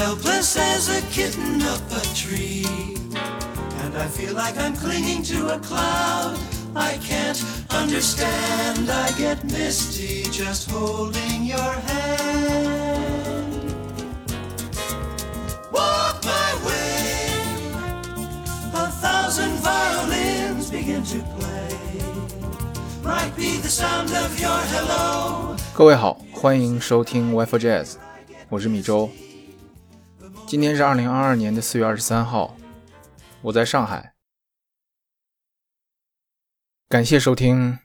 [0.00, 2.64] helpless as a kitten up a tree.
[3.82, 6.38] And I feel like I'm clinging to a cloud.
[6.74, 8.88] I can't understand.
[8.88, 12.72] I get misty just holding your hand.
[15.70, 17.28] Walk my way.
[18.72, 21.76] A thousand violins begin to play.
[23.04, 25.54] Might be the sound of your hello.
[25.74, 27.96] 各位好，欢迎收听 Wi-Fi Jazz，
[28.48, 29.10] 我是米周。
[30.51, 32.57] 今天是二零二二年的四月二十三号，
[33.41, 34.11] 我在上海。
[36.89, 37.79] 感谢收听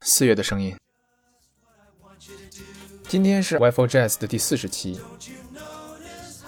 [0.00, 0.76] 四月的声音。
[3.06, 5.00] 今天是 Wi-Fi Jazz 的第四十期。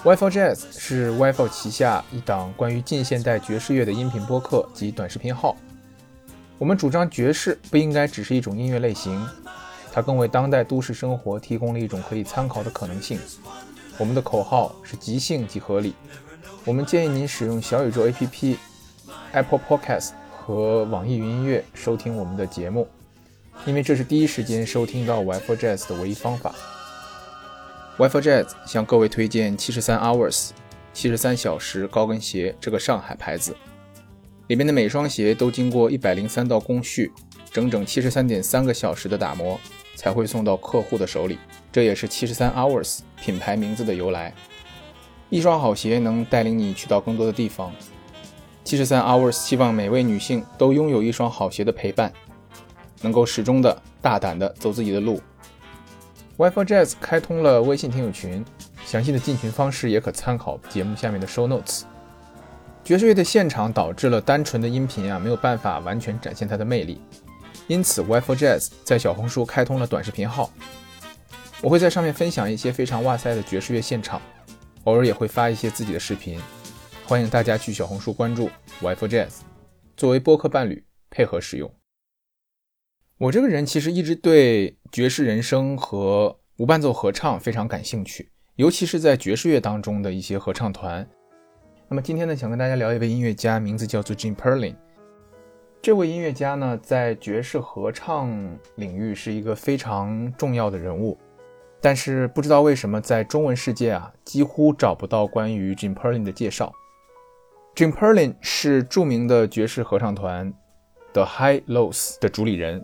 [0.02, 5.56] Wi-Fi Jazz 是 Wi-Fi 旗下一档关于近现代爵士乐的音频播客及短视频号。
[6.58, 9.24] 我们主张爵士不应该只是一种音乐类型，
[9.92, 13.20] 它更为当代都市生活提供了一种可以参考的可能性。
[13.96, 15.94] 我们的口号是即兴即合理。
[16.64, 18.56] 我们建议您使用小宇宙 APP、
[19.32, 22.88] Apple Podcast 和网易云音乐收听我们的节目，
[23.66, 26.54] 因为这是第一时间收听到 Wi-Fi Jazz 的唯一方法。
[27.98, 30.50] Wi-Fi Jazz 向各位推荐七十三 Hours
[30.92, 33.56] 七十三小时高跟鞋这个上海牌子，
[34.48, 37.12] 里面的每双鞋都经过一百零三道工序，
[37.52, 39.60] 整整七十三点三个小时的打磨，
[39.94, 41.38] 才会送到客户的手里。
[41.74, 44.32] 这也是七十三 Hours 品牌名字的由来。
[45.28, 47.72] 一双好鞋能带领你去到更多的地方。
[48.62, 52.12] 七十三 Hours 希望每位女性都拥有一双好鞋的陪伴，
[53.02, 55.20] 能够始终的大胆的走自己的路。
[56.38, 58.44] Wi-Fi Jazz 开通了微信听友群，
[58.86, 61.82] 详细的进群方式也可参考节目下面的 Show Notes。
[62.84, 67.00] 爵士乐的现场导致了单纯的音频啊没有办法完全展现它的魅力，
[67.66, 70.48] 因此 Wi-Fi Jazz 在小红书开通了短视频号。
[71.62, 74.20] 我会在上面分享一些非常哇塞的爵士乐现场，
[74.84, 76.38] 偶尔也会发一些自己的视频，
[77.06, 78.50] 欢迎大家去小红书关注
[78.80, 79.40] Wi-Fi Jazz，
[79.96, 81.72] 作为播客伴侣配合使用。
[83.16, 91.08] 我这个人其实一直对爵士人声和无伴奏合唱非常感兴趣，尤其是在爵士乐当中的一些合唱团。
[91.88, 94.74] 那么今天呢，想跟大家聊一位音乐家，名字叫做 Jim Perlin。
[95.80, 101.16] 这位音乐家呢，在爵士合唱领域是一个非常重要的人物。
[101.84, 106.72] 但是不知道为什么，在中文世界啊，几乎找不到关于 Jim Perlin 的介绍。
[107.74, 110.50] Jim Perlin 是著名的爵士合唱团
[111.12, 112.82] The High Lows 的主理人。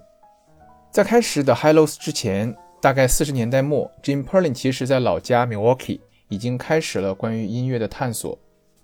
[0.91, 8.39] 在开始 The High Lows 之前，大概四十年代末，Jim Perlin 其实在老家 Milwaukee 已经开始了关于音乐的探索，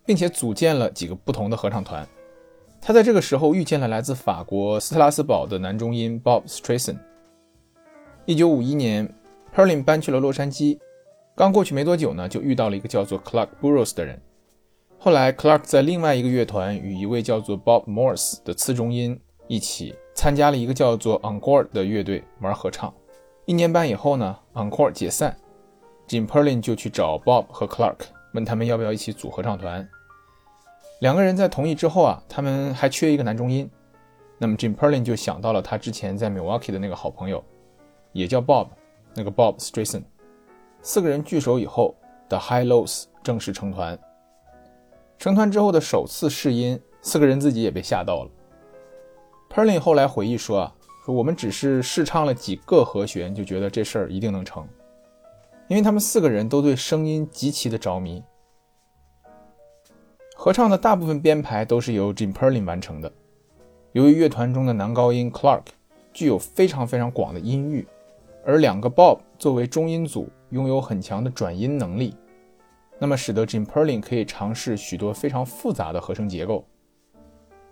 [0.07, 2.09] 并且组建了几个不同的合唱团。
[2.81, 7.01] 他在这个时候遇见了来自法国斯特拉斯堡的男中音 Bob Streisand。
[8.25, 9.07] 一九五一年。
[9.57, 10.79] Perlin 搬去了洛杉矶，
[11.35, 14.21] 刚过去没多久呢，就遇到了一个叫做 Clark Burrows 的人。
[14.99, 19.19] 后来，Clark 在另外一个乐团与一位叫做 Bob Morse 的次中音
[19.49, 22.93] 一起参加了一个叫做 Encore 的乐队玩合唱。
[23.47, 25.35] 一年半以后呢，Encore 解散
[26.07, 28.01] ，Jim Perlin 就去找 Bob 和 Clark，
[28.35, 29.89] 问他们要不要一起组合唱团。
[31.01, 33.71] 两个人在同意之后啊，他们还缺一个男中音，
[34.37, 37.43] 那么 Jim Perlin 就想到了他之前在 Milwaukee 的那个好朋友，
[38.13, 38.67] 也叫 Bob。
[39.17, 40.05] 那个 Bob Streisand，
[40.83, 41.97] 四个人聚首以后
[42.29, 43.99] ，The High Lows 正式成团。
[45.19, 48.31] 成团之后的首次试音，四个人自己也被吓到了。
[49.49, 50.75] Perlin 后来回忆说啊，
[51.07, 54.69] 说我们只是试唱了几个和弦，就觉得这事儿一定能成，
[55.69, 58.23] 因为他们四个人都对声音极其的着迷。
[60.35, 63.11] 合唱的大部分编排都是由 Jim Perlin 完成的。
[63.93, 65.63] 由于乐团中的男高音 Clark
[66.13, 67.89] 具有非常非常广的音域。
[68.47, 72.15] 而两个 Bob 作为中音组，拥有很强的转音能力，
[72.97, 76.65] 那么使得 Jim Perlin 可以尝试许多非常复杂的合成结构。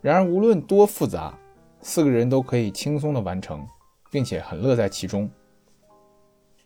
[0.01, 1.39] 然而，无论多复杂，
[1.81, 3.65] 四个人都可以轻松的完成，
[4.11, 5.31] 并且很乐在其中。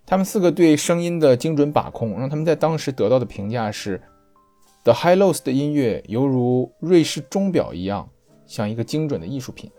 [0.07, 4.01] 他们四个对声音的精准把控，让他们在当时得到的评价是
[4.85, 8.09] ：The High Lows 的音乐犹如瑞士钟表一样，
[8.47, 9.71] 像一个精准的艺术品。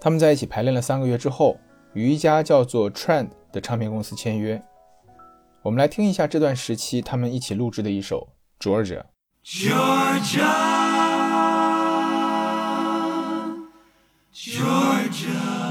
[0.00, 1.58] 他们在一起排练了三个月之后。
[1.94, 4.62] 与一家叫做 Trend 的唱片公司签约。
[5.62, 8.28] 我们来听一下这段时期他们一起录制的一首
[8.64, 9.00] 《Georgia》。
[9.44, 10.46] Georgia,
[14.32, 15.61] Georgia,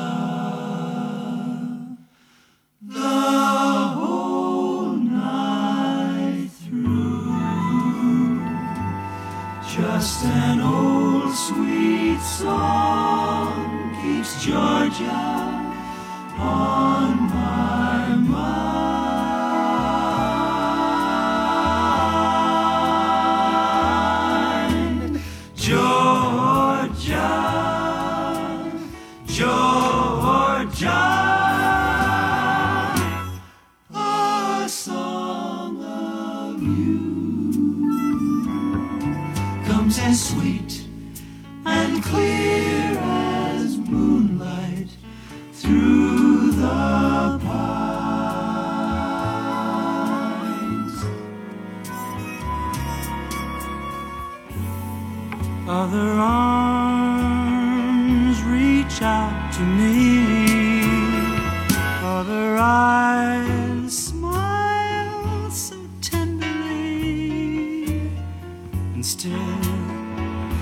[69.01, 69.57] And still,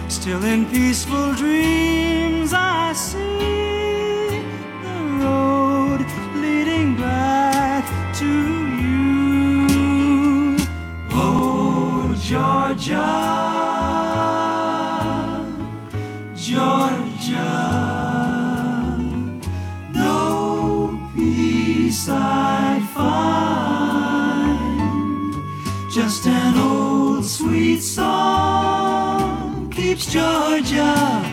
[0.07, 4.39] still in peaceful dreams, I see
[4.81, 6.06] the road
[6.36, 7.83] leading back
[8.19, 8.25] to
[8.80, 9.68] you.
[11.12, 13.59] Oh, Georgia.
[30.10, 31.29] Georgia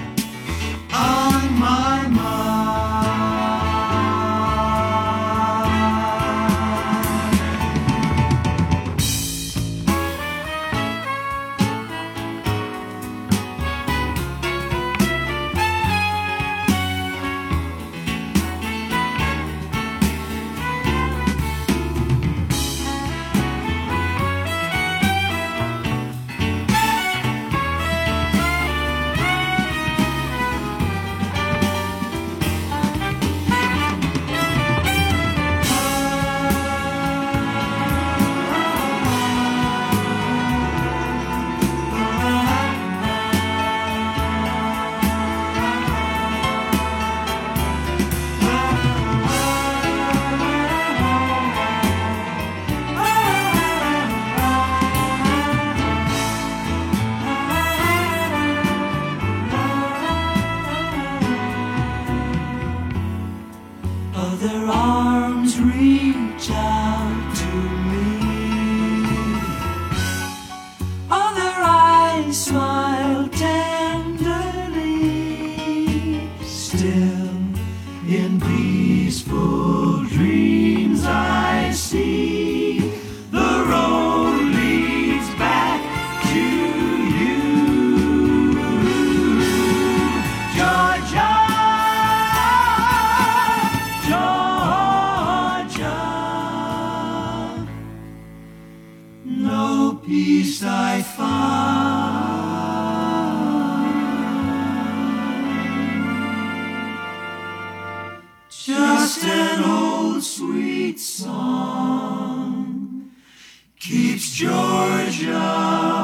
[114.37, 115.96] Georgia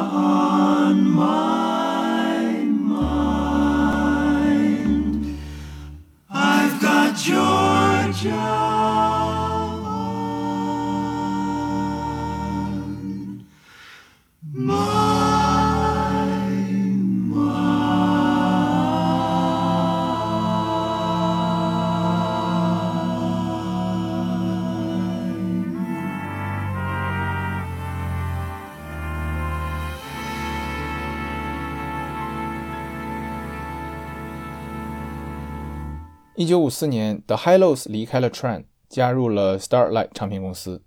[36.42, 40.82] 一九五四年，The Hi-Los 离开了 Tran，加入了 Starlight 唱片公司。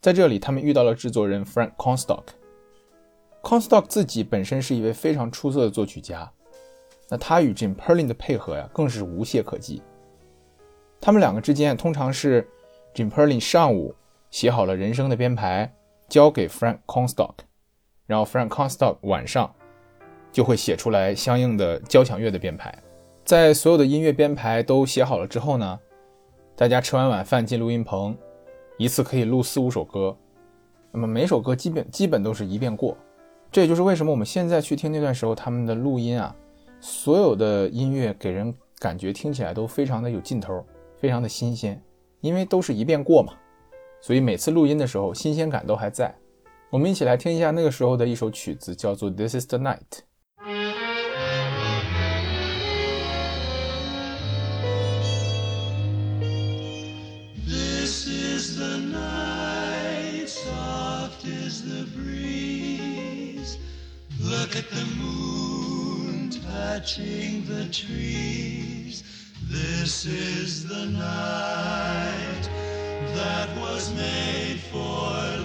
[0.00, 2.32] 在这里，他们遇到了制作人 Frank c o n s t o c k。
[3.48, 6.28] c o n s t o c k 自己本身是一位非常出色的作曲家，
[7.08, 9.80] 那他与 Jim Perlin 的配合呀，更是无懈可击。
[11.00, 12.44] 他们两个之间通常是
[12.92, 13.94] Jim Perlin 上午
[14.32, 15.72] 写好了人声的编排，
[16.08, 17.44] 交给 Frank c o n s t o c k
[18.06, 19.54] 然后 Frank c o n s t o c k 晚上
[20.32, 22.76] 就会写出来相应的交响乐的编排。
[23.24, 25.78] 在所有的音乐编排都写好了之后呢，
[26.56, 28.16] 大家吃完晚饭进录音棚，
[28.76, 30.16] 一次可以录四五首歌，
[30.90, 32.96] 那么每首歌基本基本都是一遍过。
[33.50, 36.34] 这也就是为什么我们现在去听那段时候他们的录音啊，
[36.80, 40.64] 所有的音乐给人感觉听起来都非常的有劲头，
[40.98, 41.80] 非常的新鲜，
[42.20, 43.34] 因为都是一遍过嘛，
[44.00, 46.12] 所以每次录音的时候新鲜感都还在。
[46.70, 49.78] 我们一起来听一下那个时候的一首曲子，叫做《This Is the Night》。
[64.54, 69.02] Look at the moon touching the trees.
[69.44, 72.50] This is the night
[73.14, 74.76] that was made for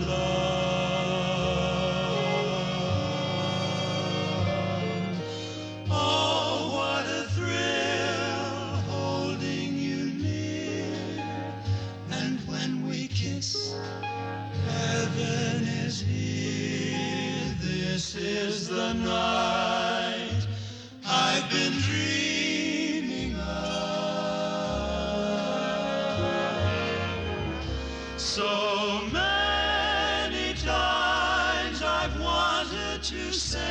[0.09, 0.26] love.
[32.97, 33.66] what you say.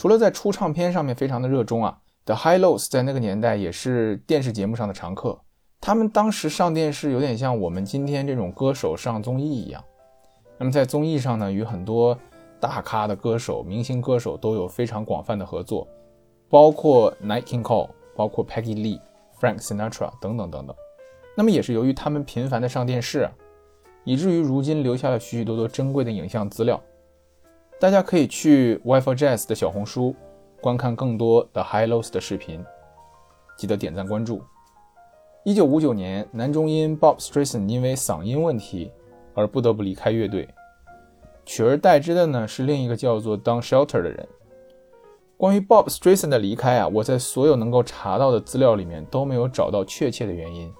[0.00, 5.38] 除了在出唱片上面非常的热衷啊，The High Lows 在那个年代也是电视节目上的常客。
[5.78, 9.84] 他们当时上电视有点像我们今天这种歌手上综艺一样。
[10.56, 12.18] 那么在综艺上呢，与很多
[12.58, 15.86] 大咖的歌手、明星歌手都有非常广泛的合作，
[16.48, 18.98] 包括 Night King Call，包括 Peggy Lee、
[19.38, 20.74] Frank Sinatra 等等等等。
[21.36, 23.28] 那么也是由于他们频繁的上电视，
[24.04, 26.80] 以至于如今留下了许许多多珍贵的影像资料。
[27.80, 30.14] 大家可以去 Wi-Fi Jazz 的小红书
[30.60, 32.62] 观看更多的 High Lows 的视频，
[33.56, 34.42] 记得点赞关注。
[35.46, 38.92] 一九五九年，男中音 Bob Streisand 因为嗓音问题
[39.34, 40.46] 而不得不离开乐队，
[41.46, 44.28] 取而代之的呢是另一个叫做 Don Shelter 的人。
[45.38, 50.70] 关于 Bob Streisand 的离开啊，我在所有能够查到的资料里面都没有找到确切的原因，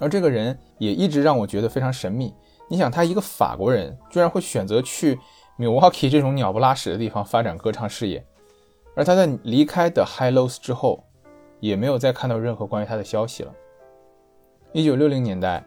[0.00, 2.34] 而这个人也一直让我觉得非常神秘。
[2.68, 5.16] 你想，他一个法国人，居然会选择去
[5.60, 8.24] Milwaukee 这种鸟不拉屎的地方发展歌唱事业，
[8.96, 11.04] 而他在离开的 High Lows 之后，
[11.60, 13.52] 也没有再看到任何关于他的消息了。
[14.72, 15.62] 一九六零年代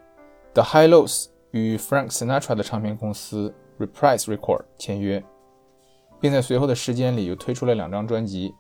[0.56, 5.24] ，The High Lows 与 Frank Sinatra 的唱片公司 Reprise Record 签约，
[6.20, 8.56] 并在随后的时间里又推出了两张专辑，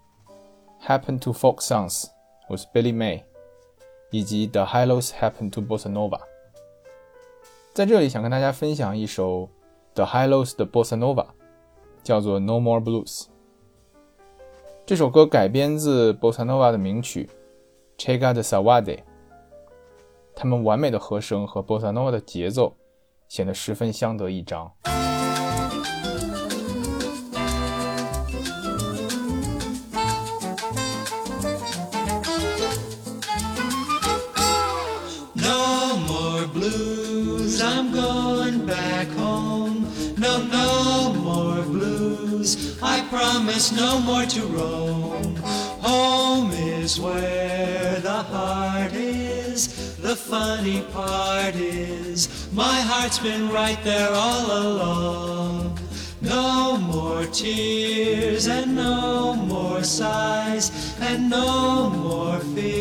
[0.87, 2.03] 《Happen to Folk Songs》
[2.47, 3.23] with Billy May，
[4.11, 6.19] 以及《The High Lows Happen to Bossa Nova》。
[7.73, 9.49] 在这里想跟大家分享一首
[9.95, 11.27] The High Lows 的 Bossa Nova，
[12.01, 13.23] 叫做《No More Blues》。
[14.85, 17.29] 这首歌改编自 Bossa Nova 的名曲
[18.01, 18.83] 《Chega de Saudade》。
[20.35, 22.75] 它们完美的和声和 Bossa Nova 的节奏
[23.29, 24.71] 显得十分相得益彰。
[43.13, 45.35] Promise no more to roam.
[45.85, 54.09] Home is where the heart is, the funny part is, my heart's been right there
[54.11, 55.77] all along.
[56.21, 62.72] No more tears and no more sighs and no more fears.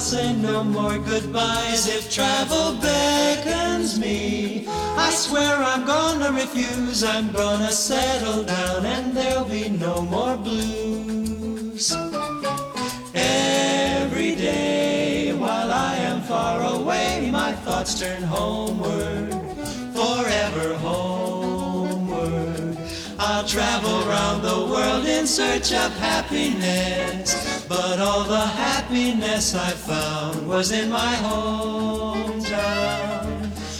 [0.00, 4.64] I'll say no more goodbyes if travel beckons me.
[4.66, 7.04] I swear I'm gonna refuse.
[7.04, 11.92] I'm gonna settle down and there'll be no more blues.
[13.12, 19.34] Every day while I am far away, my thoughts turn homeward,
[19.92, 21.09] forever homeward.
[23.50, 30.70] Travel round the world in search of happiness, but all the happiness I found was
[30.70, 32.30] in my hometown.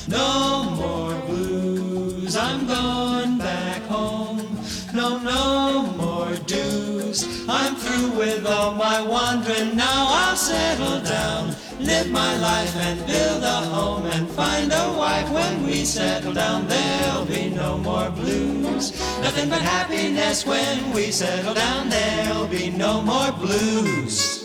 [0.08, 4.58] No more blues, I'm going back home.
[4.92, 7.46] No, no more dues.
[7.48, 9.76] I'm through with all my wandering.
[9.76, 15.30] Now I'll settle down, live my life and build a home and find a wife.
[15.30, 18.92] When we settle down, there'll be no more blues.
[19.20, 21.88] Nothing but happiness when we settle down.
[21.88, 24.39] There'll be no more blues.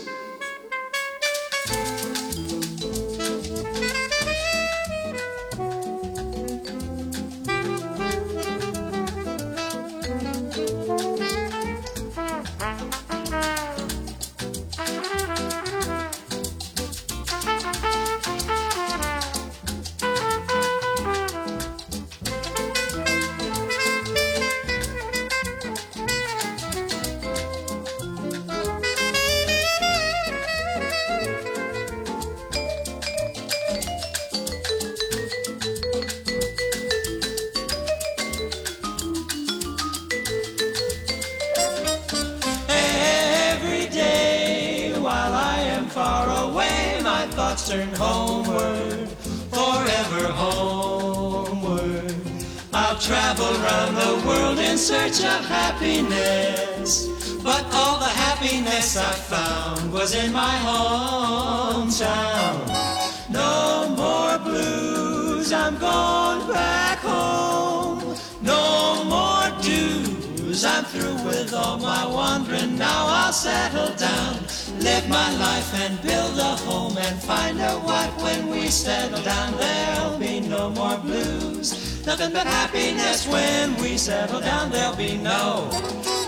[47.68, 49.08] Homeward,
[49.50, 52.14] forever homeward.
[52.72, 57.08] I'll travel round the world in search of happiness.
[57.42, 62.06] But all the happiness I found was in my hometown.
[63.30, 68.16] No more blues, I'm going back home.
[68.42, 72.78] No more dues, I'm through with all my wandering.
[72.78, 74.45] Now I'll settle down,
[74.85, 79.57] live my life and build a home and find a wife when we settle down.
[79.57, 84.71] There'll be no more blues, nothing but happiness when we settle down.
[84.71, 85.69] There'll be no,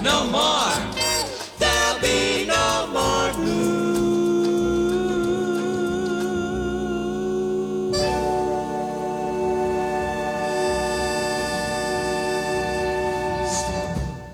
[0.02, 0.74] no more,
[1.60, 3.74] there'll be no more blues.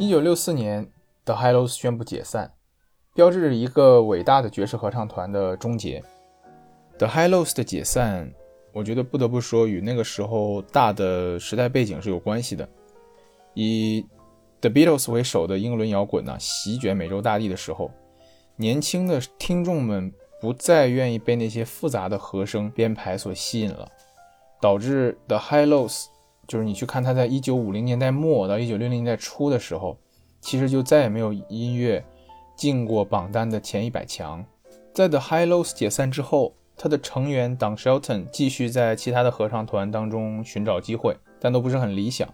[0.02, 0.90] 一九六四年，
[1.26, 2.54] The Hellos 宣布解散，
[3.15, 6.03] 标志着一个伟大的爵士合唱团的终结。
[6.99, 8.29] The Hellos 的解散，
[8.73, 12.69] 我觉得不得不说与那个时候大的时代背景是有关系的。
[13.55, 14.05] 以
[14.61, 17.89] The Beatles 为首的英伦摇滚呢席卷美洲大地的时候，
[18.57, 23.89] 年轻的听众们不再愿意被那些复杂的和声编排所吸引了，
[24.61, 26.07] 导致 The Hellos。
[26.49, 29.97] 就是你去看他在一九五零年代末到一九六零年代初的时候，
[30.41, 32.05] 其实就再也没有音乐
[32.57, 34.45] 进过榜单的前一百强。
[34.93, 42.29] 在 The Hi Lows 解散之后，他的成员 Don Shelton 继续在其他的合唱团当中寻找机会，但都不是很理想。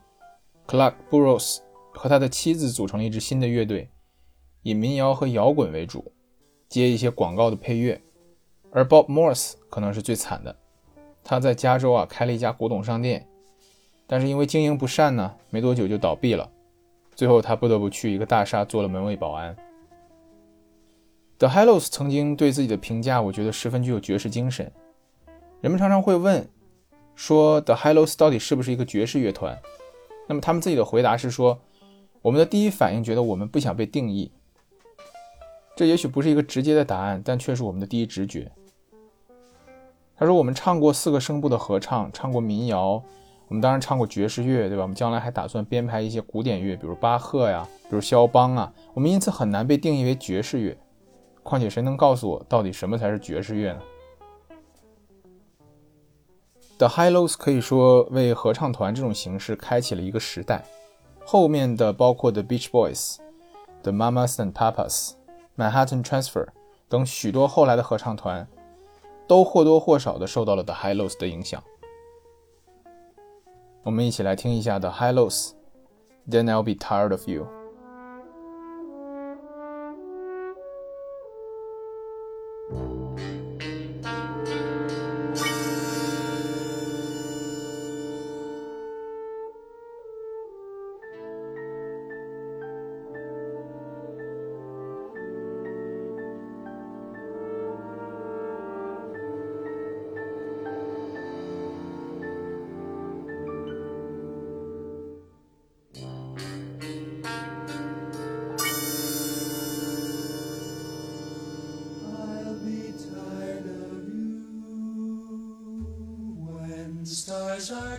[0.66, 1.58] Clark Burrows
[1.92, 3.88] 和他的妻子组成了一支新的乐队，
[4.62, 6.12] 以民谣和摇滚为主，
[6.68, 8.00] 接一些广告的配乐。
[8.70, 10.54] 而 Bob Morse 可能是最惨的，
[11.24, 13.26] 他在加州啊开了一家古董商店。
[14.06, 16.48] 但是因为经营不善呢，没多久就倒闭了。
[17.14, 19.56] 最后他不得不去一个大厦做了门卫保安。
[21.40, 24.70] The Hellos 曾经对自己的评价，我觉得十分具有爵士精神。
[25.62, 26.46] 人们常常会问，
[27.14, 29.58] 说 The Hellos 到底是不是一个爵士乐团？
[30.28, 31.58] 那么他们自己的回答是说，
[32.20, 34.30] 我们的第一反应觉得我们不想被定义。
[35.74, 38.52] 这也许不是一个直接的答案，但却是我们的第一直觉。
[40.18, 43.02] 他说，我们唱过四个声部的合唱，唱过民谣。
[43.48, 44.82] 我们当然唱过爵士乐，对吧？
[44.82, 48.70] 我们将来还打算编排一些古典乐，比如巴赫呀，比如肖邦啊。
[48.92, 50.76] 我们因此很难被定义为爵士乐。
[51.42, 53.80] 况且，谁能告诉我到底什么才是爵士乐呢
[56.78, 60.64] ？The High Lows 可以说为合唱团这种形式开启了一个时代。
[61.24, 63.16] 后面的包括 The Beach Boys、
[63.82, 65.12] The Mamas and Papas、
[65.56, 66.48] Manhattan Transfer
[66.88, 68.48] 等许多后来的合唱团，
[69.28, 71.62] 都或多或少的受到了 The High Lows 的影响。
[73.82, 77.46] 我们一起来听一下 The High Lows，Then I'll be tired of you。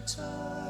[0.08, 0.61] touch.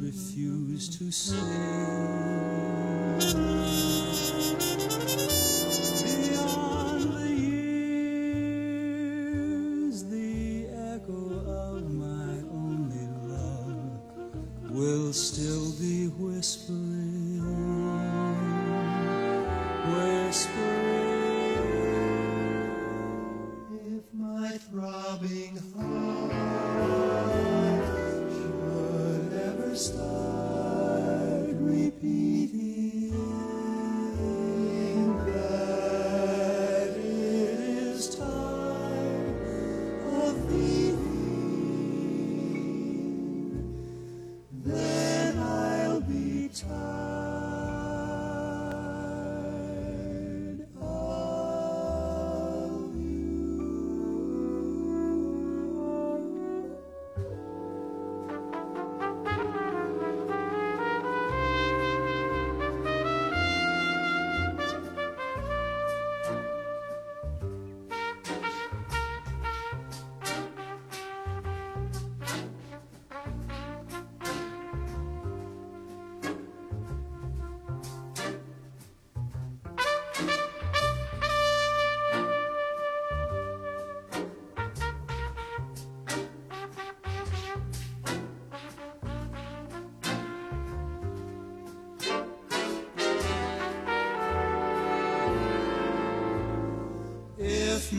[0.00, 1.55] Refuse to sing.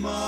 [0.01, 0.26] My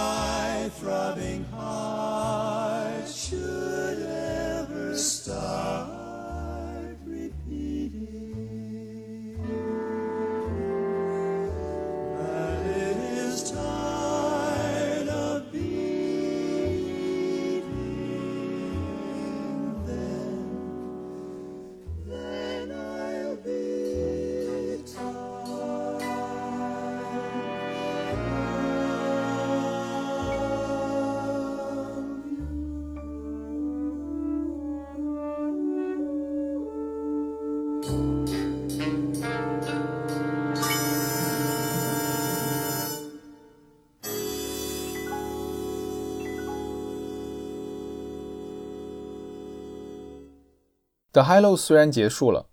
[51.19, 52.47] The High Lows 虽然结束了，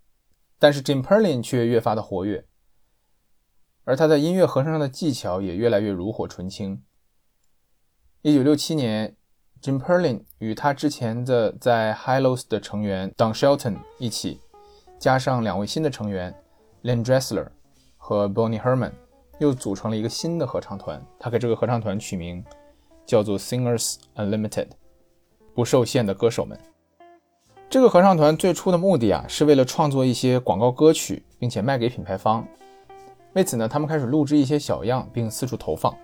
[0.59, 2.44] 但是 Jim Perlin 却越发的活跃，
[3.85, 6.83] 而他在音乐合成上的技巧也越来越炉火纯青。
[8.22, 9.16] 一九六七年
[9.62, 14.40] ，Jim Perlin 与他之前的在 High Lows 的成员 Don Shelton 一起，
[14.98, 16.35] 加上两位新的成员
[16.83, 17.50] Len Dressler
[17.96, 18.94] 和 Bonnie Herman，
[19.38, 21.00] 又组成了一个新的合唱团。
[21.20, 22.44] 他给这个合唱团取名
[23.07, 24.70] 叫做 Singers Unlimited，
[25.55, 26.59] 不受限的歌手们。
[27.68, 32.46] 这个合唱团最初的目的啊，是为了创作一些广告歌曲，并且卖给品牌方。
[33.33, 35.94] 为此呢，他们开始录制一些小样，并四处投放。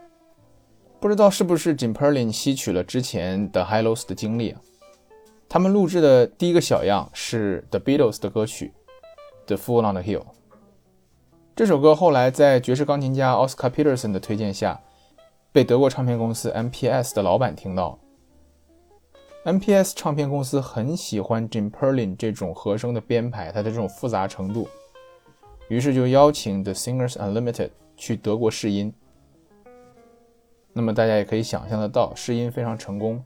[0.99, 4.61] 不知道是不是 Jim Perlin 吸取了之前的 High Lows 的经历啊？
[5.49, 8.73] 他们录制的第一个小样是 The Beatles 的歌曲
[9.47, 10.21] 《The Fool on the Hill》。
[11.55, 14.81] 这首歌后来在爵士钢琴家 Oscar Peterson 的推荐下，
[15.53, 17.99] 被德国唱片公司 MPS 的老板听到。
[19.45, 24.69] MPS 唱片公司很喜欢 Jim Perlin 这种和声的编排，它的这种复杂程度，
[25.67, 28.95] 于是就邀请 The Singers Unlimited 去德国试音。
[30.73, 33.25] 那么大家也可以想象得到，试音非常成功，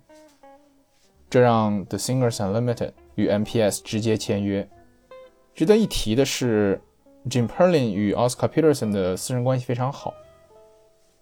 [1.28, 4.66] 这让 The Singers Unlimited 与 MPS 直接签约。
[5.54, 6.80] 值得一提的是
[7.28, 10.14] ，Jim Perlin 与 Oscar Peterson 的私人关系非常好，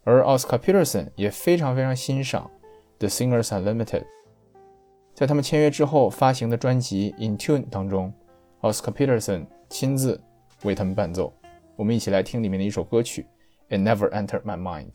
[0.04, 2.48] 而 Oscar Peterson 也非常非常欣赏
[3.00, 4.04] The Singers Unlimited。
[5.14, 8.12] 在他们签约之后发行的专辑《In Tune》当中
[8.62, 10.20] ，Oscar Peterson 亲自
[10.64, 11.32] 为他们伴奏。
[11.76, 13.24] 我们一起来听里面的一首歌曲
[13.76, 14.90] 《It Never Entered My Mind》。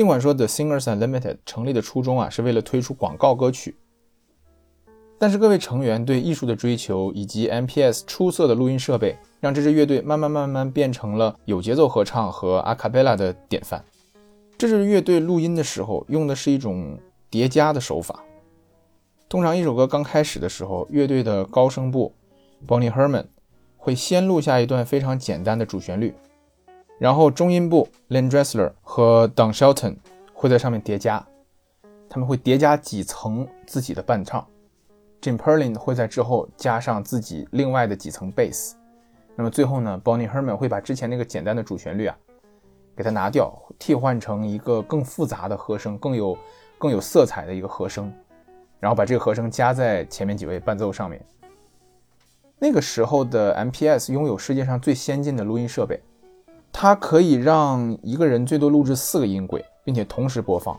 [0.00, 3.76] 尽管说 The Singers Unlimited 成立的初衷啊是为了推出广告歌曲，
[5.18, 13.84] 但是各位成员对艺术的追求以及 MPS 出色的录音设备，让这支乐队慢慢慢慢变成了有节奏合唱和阿卡贝拉的典范。
[14.56, 18.24] 这支乐队录音的时候用的是一种叠加的手法。
[19.28, 22.14] 通常一首歌刚开始的时候，乐队的高声部
[22.66, 23.26] Bonnie Herman
[23.76, 26.14] 会先录下一段非常简单的主旋律，
[27.00, 29.96] 然后中音部 Len Dressler 和 Don Shelton
[30.34, 31.26] 会在上面叠加，
[32.10, 34.46] 他们会叠加几层自己的伴唱。
[35.22, 38.72] Jim Perlin 会在之后加上自己另外的几层 bass。
[39.34, 42.14] 那么最后呢，Bonnie Herman 会把之前那个简单的主旋律啊
[42.94, 46.36] 给它拿掉，替换成一个更复杂的和声，更有
[46.76, 48.12] 更有色彩的一个和声。
[48.78, 51.24] 然后把这个和声加在前面几位伴奏上面。
[52.58, 55.98] 那个时候的 MPS 拥有世界上最先进的录音设备，
[56.72, 60.78] 它可以让一个人最多录制四个音轨，并且同时播放。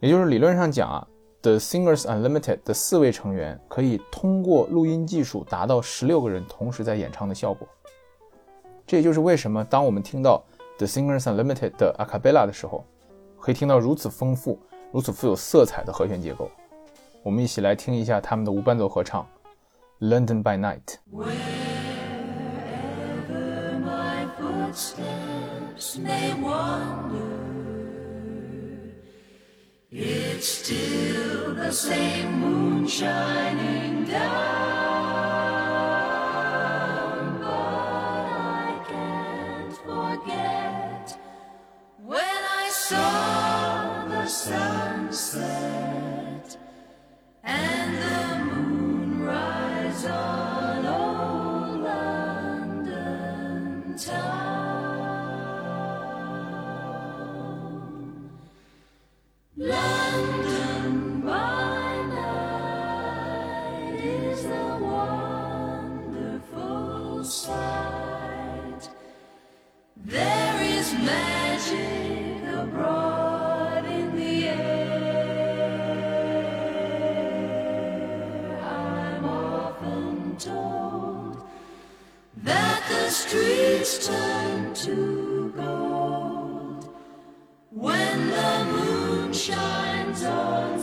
[0.00, 1.06] 也就是理论上讲啊
[1.42, 7.66] ，The Singers Unlimited 的四位成员可以通过录音技术达到十六个人同时在演唱的效果。
[8.86, 10.42] 这也就是为什么当我们听到
[10.78, 12.84] The Singers Unlimited 的 acapella 的时候，
[13.40, 14.58] 可以听到如此丰富、
[14.92, 16.50] 如此富有色彩的和弦结构。
[17.22, 19.26] 我们一起来听一下他们的无伴奏合唱
[20.08, 20.98] 《London by Night》。
[24.72, 27.36] Footsteps may wander,
[29.90, 34.81] it's still the same moon shining down.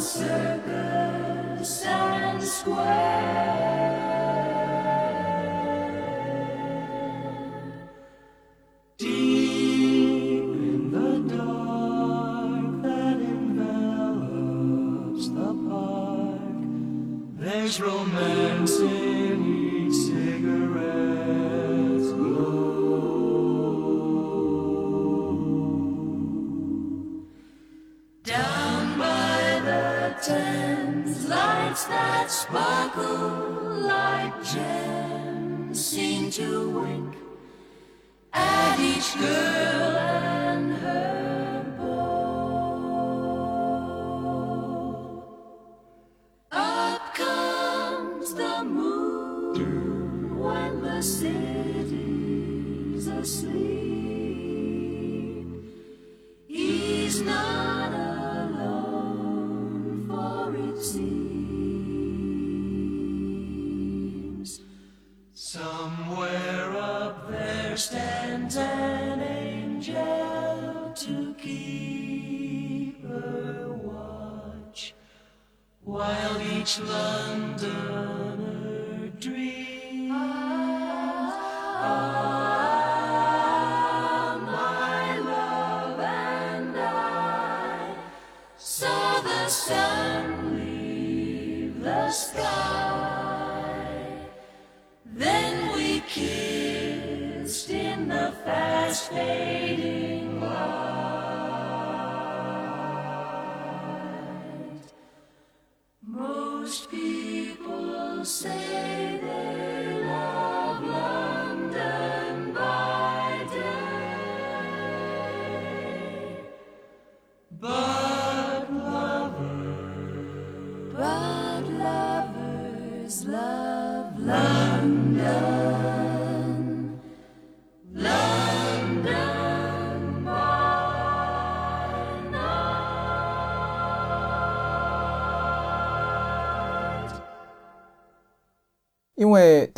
[0.09, 3.08] circles and square.
[75.89, 78.38] While each Londoner
[79.19, 79.68] dreams.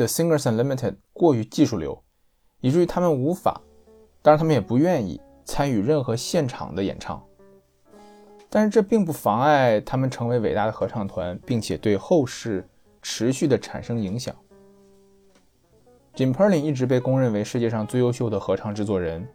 [0.02, 2.02] The Singers Unlimited 过于技术流，
[2.60, 3.62] 以至于他们无法，
[4.24, 7.24] 当然他们也不愿意参与任何现场的演唱。
[8.49, 12.68] 但是这并不妨碍他们成为伟大的合唱团，并且对后世
[13.04, 14.36] 持续的产生影响。
[16.16, 19.28] Jim Perlin 一直被公认为世界上最优秀的合唱制作人。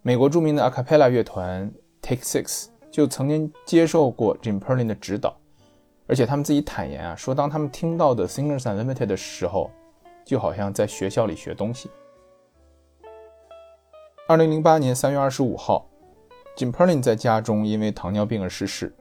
[0.00, 1.70] 美国著名的 a cappella 乐团
[2.00, 5.38] Take Six 就曾经接受过 Jim Perlin 的指导，
[6.06, 9.70] 而且他们自己坦言啊，说当他们听到的 Singers Unlimited 的时候，
[10.24, 11.90] 就好像在学校里学东西。
[14.28, 15.86] 二零零八年三月二十五号
[16.56, 18.94] ，Jim Perlin 在家中因为糖尿病而逝世。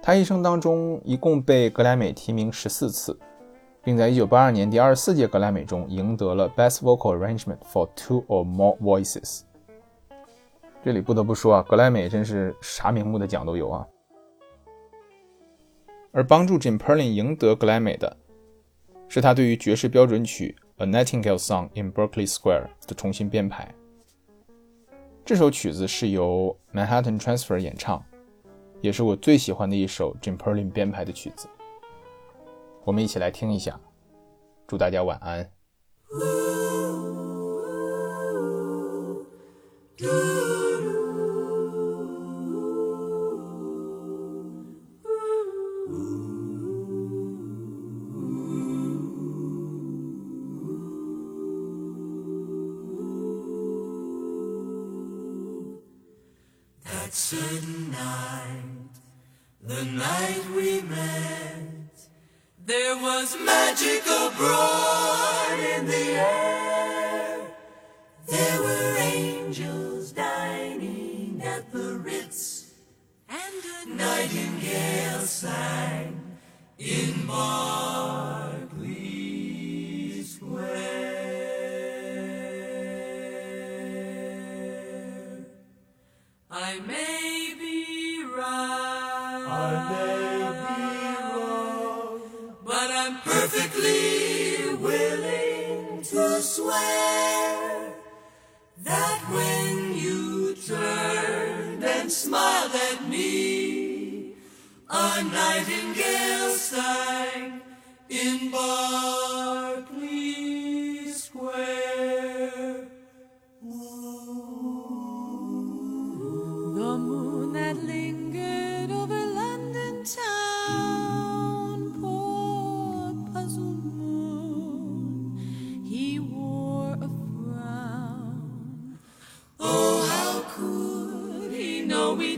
[0.00, 3.16] 他一生当中一共被格莱美提名十四次，
[3.84, 9.42] 并在1982年第二十四届格莱美中赢得了 Best Vocal Arrangement for Two or More Voices。
[10.84, 13.86] 这里不得不说啊，格莱美真是啥名目的奖都有啊。
[16.12, 18.16] 而帮助 Jim Perlin 赢得格莱美的，
[19.08, 20.54] 是他对于爵士标准曲
[20.84, 23.74] 《A Nightingale Song in Berkeley Square》的重新编排。
[25.24, 28.04] 这首曲子是由 Manhattan Transfer 演唱，
[28.80, 31.48] 也是我最喜欢的一首 Jim Perlin 编排的曲子。
[32.84, 33.80] 我们一起来听一下，
[34.66, 35.50] 祝大家晚安。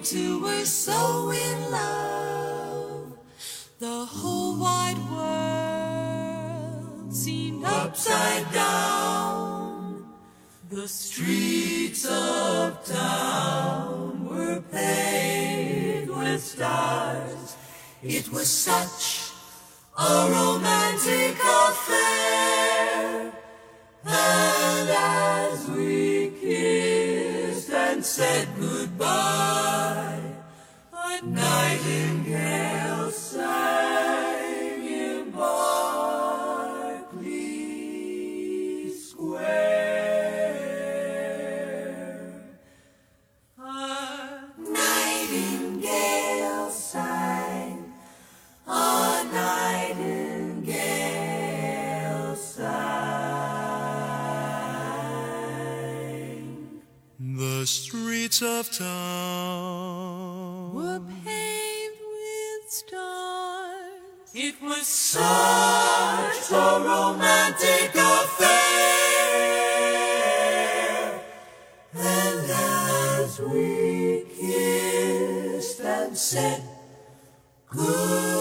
[0.04, 3.16] Two were so in love?
[3.78, 10.04] The whole wide world seemed Upside down,
[10.68, 17.56] the streets of town were paved with stars.
[18.02, 18.93] It was such
[57.20, 64.32] The streets of town were paved with stars.
[64.34, 65.22] It was such
[66.50, 68.50] a romantic affair.
[71.94, 76.64] And as we kissed and said
[77.70, 78.33] goodbye,